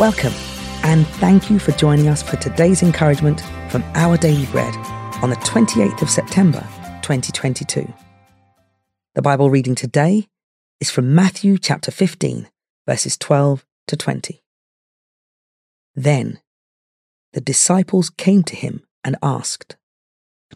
Welcome, 0.00 0.32
and 0.82 1.06
thank 1.06 1.50
you 1.50 1.58
for 1.58 1.72
joining 1.72 2.08
us 2.08 2.22
for 2.22 2.36
today's 2.36 2.82
encouragement 2.82 3.42
from 3.68 3.84
Our 3.94 4.16
Daily 4.16 4.46
Bread 4.46 4.74
on 5.22 5.28
the 5.28 5.36
28th 5.36 6.00
of 6.00 6.08
September, 6.08 6.66
2022. 7.02 7.86
The 9.14 9.20
Bible 9.20 9.50
reading 9.50 9.74
today 9.74 10.26
is 10.80 10.90
from 10.90 11.14
Matthew 11.14 11.58
chapter 11.58 11.90
15, 11.90 12.48
verses 12.86 13.18
12 13.18 13.66
to 13.88 13.96
20. 13.98 14.42
Then 15.94 16.40
the 17.34 17.42
disciples 17.42 18.08
came 18.08 18.42
to 18.44 18.56
him 18.56 18.82
and 19.04 19.18
asked, 19.22 19.76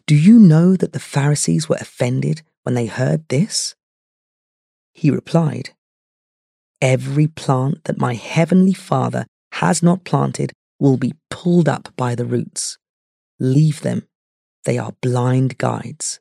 Do 0.07 0.15
you 0.15 0.39
know 0.39 0.75
that 0.75 0.95
the 0.95 0.99
Pharisees 0.99 1.69
were 1.69 1.77
offended 1.79 2.41
when 2.63 2.75
they 2.75 2.87
heard 2.87 3.29
this? 3.29 3.75
He 4.95 5.11
replied, 5.11 5.75
Every 6.81 7.27
plant 7.27 7.85
that 7.85 7.99
my 7.99 8.15
heavenly 8.15 8.73
Father 8.73 9.27
has 9.55 9.83
not 9.83 10.05
planted 10.05 10.53
will 10.81 10.97
be 10.97 11.15
pulled 11.31 11.69
up 11.69 11.89
by 11.97 12.15
the 12.15 12.25
roots. 12.25 12.77
Leave 13.39 13.83
them, 13.83 14.07
they 14.65 14.79
are 14.79 14.95
blind 15.01 15.59
guides. 15.59 16.21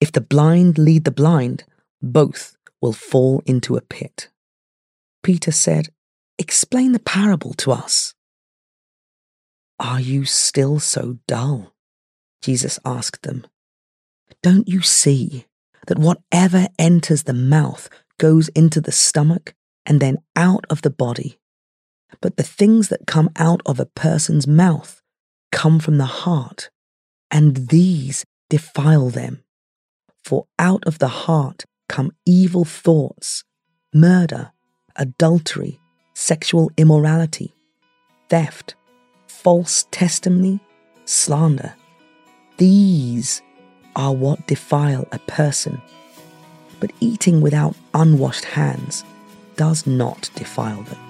If 0.00 0.12
the 0.12 0.20
blind 0.20 0.78
lead 0.78 1.04
the 1.04 1.10
blind, 1.10 1.64
both 2.02 2.56
will 2.80 2.92
fall 2.92 3.42
into 3.46 3.76
a 3.76 3.80
pit. 3.80 4.28
Peter 5.22 5.52
said, 5.52 5.88
Explain 6.38 6.92
the 6.92 6.98
parable 6.98 7.54
to 7.54 7.72
us. 7.72 8.14
Are 9.78 10.00
you 10.00 10.24
still 10.24 10.80
so 10.80 11.18
dull? 11.26 11.74
Jesus 12.42 12.78
asked 12.84 13.22
them. 13.22 13.46
Don't 14.42 14.68
you 14.68 14.80
see 14.82 15.46
that 15.86 15.98
whatever 15.98 16.68
enters 16.78 17.24
the 17.24 17.34
mouth 17.34 17.88
goes 18.18 18.48
into 18.48 18.80
the 18.80 18.92
stomach 18.92 19.54
and 19.84 20.00
then 20.00 20.18
out 20.36 20.64
of 20.70 20.82
the 20.82 20.90
body? 20.90 21.39
But 22.20 22.36
the 22.36 22.42
things 22.42 22.88
that 22.88 23.06
come 23.06 23.30
out 23.36 23.62
of 23.64 23.80
a 23.80 23.86
person's 23.86 24.46
mouth 24.46 25.00
come 25.52 25.78
from 25.78 25.98
the 25.98 26.04
heart, 26.04 26.70
and 27.30 27.68
these 27.68 28.24
defile 28.48 29.10
them. 29.10 29.42
For 30.24 30.46
out 30.58 30.84
of 30.86 30.98
the 30.98 31.08
heart 31.08 31.64
come 31.88 32.12
evil 32.26 32.64
thoughts, 32.64 33.44
murder, 33.92 34.52
adultery, 34.96 35.80
sexual 36.14 36.70
immorality, 36.76 37.54
theft, 38.28 38.74
false 39.26 39.86
testimony, 39.90 40.60
slander. 41.04 41.74
These 42.58 43.42
are 43.96 44.14
what 44.14 44.46
defile 44.46 45.06
a 45.12 45.18
person. 45.20 45.80
But 46.78 46.92
eating 47.00 47.40
without 47.40 47.74
unwashed 47.94 48.44
hands 48.44 49.04
does 49.56 49.86
not 49.86 50.30
defile 50.34 50.82
them. 50.82 51.09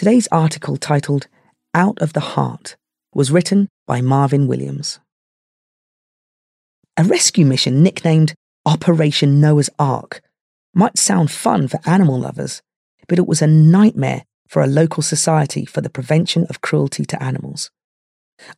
Today's 0.00 0.28
article, 0.32 0.78
titled 0.78 1.26
Out 1.74 2.00
of 2.00 2.14
the 2.14 2.20
Heart, 2.20 2.74
was 3.12 3.30
written 3.30 3.68
by 3.86 4.00
Marvin 4.00 4.46
Williams. 4.46 4.98
A 6.96 7.04
rescue 7.04 7.44
mission 7.44 7.82
nicknamed 7.82 8.32
Operation 8.64 9.42
Noah's 9.42 9.68
Ark 9.78 10.22
might 10.72 10.96
sound 10.96 11.30
fun 11.30 11.68
for 11.68 11.80
animal 11.84 12.18
lovers, 12.18 12.62
but 13.08 13.18
it 13.18 13.26
was 13.26 13.42
a 13.42 13.46
nightmare 13.46 14.24
for 14.48 14.62
a 14.62 14.66
local 14.66 15.02
society 15.02 15.66
for 15.66 15.82
the 15.82 15.90
prevention 15.90 16.46
of 16.48 16.62
cruelty 16.62 17.04
to 17.04 17.22
animals. 17.22 17.70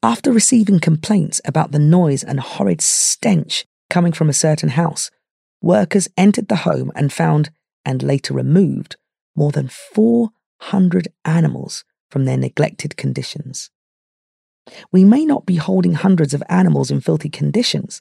After 0.00 0.30
receiving 0.30 0.78
complaints 0.78 1.40
about 1.44 1.72
the 1.72 1.80
noise 1.80 2.22
and 2.22 2.38
horrid 2.38 2.80
stench 2.80 3.66
coming 3.90 4.12
from 4.12 4.28
a 4.28 4.32
certain 4.32 4.68
house, 4.68 5.10
workers 5.60 6.06
entered 6.16 6.46
the 6.46 6.62
home 6.62 6.92
and 6.94 7.12
found, 7.12 7.50
and 7.84 8.00
later 8.00 8.32
removed, 8.32 8.94
more 9.34 9.50
than 9.50 9.66
four 9.66 10.30
hundred 10.70 11.08
animals 11.24 11.84
from 12.10 12.24
their 12.24 12.36
neglected 12.36 12.96
conditions. 12.96 13.70
We 14.92 15.04
may 15.04 15.24
not 15.24 15.44
be 15.44 15.56
holding 15.56 15.94
hundreds 15.94 16.34
of 16.34 16.42
animals 16.48 16.90
in 16.90 17.00
filthy 17.00 17.28
conditions, 17.28 18.00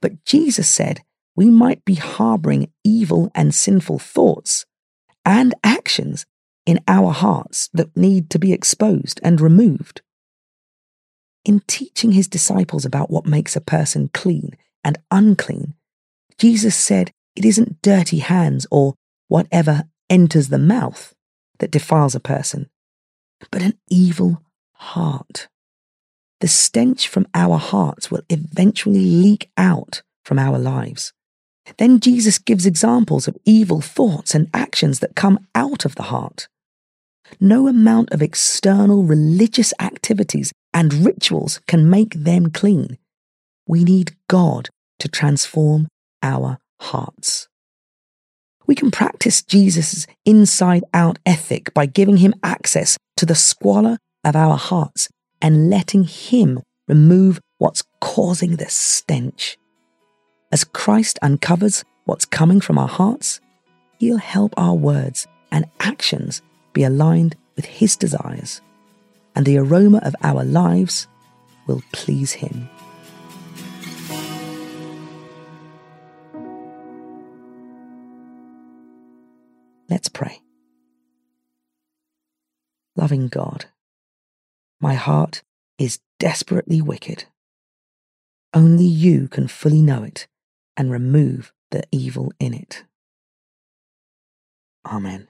but 0.00 0.24
Jesus 0.24 0.68
said 0.68 1.02
we 1.36 1.50
might 1.50 1.84
be 1.84 1.94
harboring 1.94 2.72
evil 2.84 3.30
and 3.34 3.54
sinful 3.54 4.00
thoughts 4.00 4.66
and 5.24 5.54
actions 5.62 6.26
in 6.66 6.80
our 6.88 7.12
hearts 7.12 7.68
that 7.72 7.96
need 7.96 8.28
to 8.30 8.38
be 8.38 8.52
exposed 8.52 9.20
and 9.22 9.40
removed. 9.40 10.02
In 11.44 11.60
teaching 11.66 12.12
his 12.12 12.28
disciples 12.28 12.84
about 12.84 13.10
what 13.10 13.26
makes 13.26 13.56
a 13.56 13.60
person 13.60 14.10
clean 14.12 14.56
and 14.84 14.98
unclean, 15.10 15.74
Jesus 16.38 16.76
said 16.76 17.12
it 17.36 17.44
isn't 17.44 17.80
dirty 17.82 18.18
hands 18.18 18.66
or 18.70 18.94
whatever 19.28 19.84
enters 20.10 20.48
the 20.48 20.58
mouth 20.58 21.14
that 21.60 21.70
defiles 21.70 22.14
a 22.14 22.20
person, 22.20 22.68
but 23.50 23.62
an 23.62 23.78
evil 23.88 24.42
heart. 24.72 25.48
The 26.40 26.48
stench 26.48 27.06
from 27.06 27.26
our 27.34 27.58
hearts 27.58 28.10
will 28.10 28.22
eventually 28.28 29.04
leak 29.04 29.50
out 29.56 30.02
from 30.24 30.38
our 30.38 30.58
lives. 30.58 31.12
Then 31.76 32.00
Jesus 32.00 32.38
gives 32.38 32.66
examples 32.66 33.28
of 33.28 33.36
evil 33.44 33.80
thoughts 33.80 34.34
and 34.34 34.48
actions 34.52 35.00
that 35.00 35.14
come 35.14 35.46
out 35.54 35.84
of 35.84 35.94
the 35.94 36.04
heart. 36.04 36.48
No 37.38 37.68
amount 37.68 38.10
of 38.10 38.22
external 38.22 39.04
religious 39.04 39.72
activities 39.78 40.52
and 40.74 41.04
rituals 41.04 41.60
can 41.68 41.88
make 41.88 42.14
them 42.14 42.50
clean. 42.50 42.98
We 43.68 43.84
need 43.84 44.16
God 44.28 44.70
to 44.98 45.08
transform 45.08 45.88
our 46.22 46.58
hearts. 46.80 47.49
We 48.70 48.76
can 48.76 48.92
practice 48.92 49.42
Jesus' 49.42 50.06
inside 50.24 50.84
out 50.94 51.18
ethic 51.26 51.74
by 51.74 51.86
giving 51.86 52.18
him 52.18 52.34
access 52.44 52.96
to 53.16 53.26
the 53.26 53.34
squalor 53.34 53.98
of 54.22 54.36
our 54.36 54.56
hearts 54.56 55.08
and 55.42 55.68
letting 55.68 56.04
him 56.04 56.60
remove 56.86 57.40
what's 57.58 57.82
causing 58.00 58.58
the 58.58 58.68
stench. 58.68 59.58
As 60.52 60.62
Christ 60.62 61.18
uncovers 61.20 61.84
what's 62.04 62.24
coming 62.24 62.60
from 62.60 62.78
our 62.78 62.86
hearts, 62.86 63.40
he'll 63.98 64.18
help 64.18 64.54
our 64.56 64.76
words 64.76 65.26
and 65.50 65.64
actions 65.80 66.40
be 66.72 66.84
aligned 66.84 67.34
with 67.56 67.64
his 67.64 67.96
desires, 67.96 68.60
and 69.34 69.44
the 69.44 69.58
aroma 69.58 69.98
of 70.04 70.14
our 70.22 70.44
lives 70.44 71.08
will 71.66 71.82
please 71.90 72.34
him. 72.34 72.68
Let's 79.90 80.08
pray. 80.08 80.40
Loving 82.94 83.26
God, 83.26 83.66
my 84.80 84.94
heart 84.94 85.42
is 85.78 85.98
desperately 86.20 86.80
wicked. 86.80 87.24
Only 88.54 88.84
you 88.84 89.26
can 89.26 89.48
fully 89.48 89.82
know 89.82 90.04
it 90.04 90.28
and 90.76 90.92
remove 90.92 91.52
the 91.72 91.82
evil 91.90 92.32
in 92.38 92.54
it. 92.54 92.84
Amen. 94.86 95.26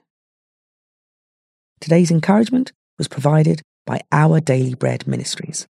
Today's 1.79 2.11
encouragement 2.11 2.71
was 2.99 3.07
provided 3.07 3.63
by 3.87 4.01
Our 4.11 4.39
Daily 4.39 4.75
Bread 4.75 5.07
Ministries. 5.07 5.67